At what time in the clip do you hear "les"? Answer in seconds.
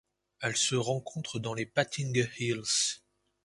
1.53-1.67